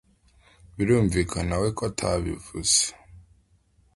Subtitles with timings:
[0.75, 2.83] Birumvikanawe ko atabivuze.